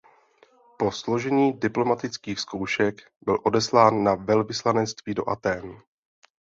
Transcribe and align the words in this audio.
Po 0.77 0.91
složení 0.91 1.53
diplomatických 1.59 2.39
zkoušek 2.39 2.95
byl 3.21 3.39
odeslán 3.43 4.03
na 4.03 4.15
velvyslanectví 4.15 5.13
do 5.13 5.29
Athén. 5.29 5.79